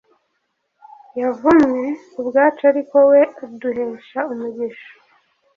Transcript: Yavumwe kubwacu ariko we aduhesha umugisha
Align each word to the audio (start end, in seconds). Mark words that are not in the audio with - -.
Yavumwe 1.21 1.83
kubwacu 2.11 2.61
ariko 2.71 2.97
we 3.09 3.21
aduhesha 3.45 4.19
umugisha 4.31 4.91